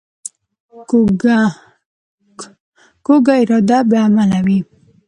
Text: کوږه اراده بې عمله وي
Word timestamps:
کوږه 3.05 3.35
اراده 3.41 3.79
بې 3.89 3.97
عمله 4.05 4.39
وي 4.45 4.59